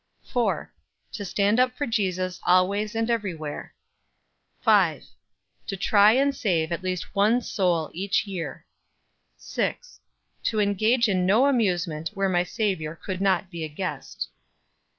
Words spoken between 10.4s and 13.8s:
To engage in no amusement where my Savior could not be a